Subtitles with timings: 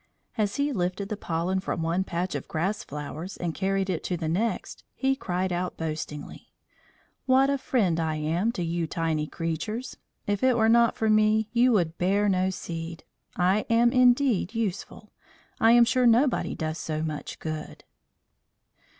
[0.35, 4.17] As he lifted the pollen from one patch of grass flowers and carried it to
[4.17, 6.49] the next he cried boastingly:
[7.27, 9.97] "What a friend I am to you tiny creatures!
[10.25, 13.03] If it were not for me you could bear no seed.
[13.35, 15.11] I am indeed useful.
[15.59, 17.83] I am sure nobody does so much good."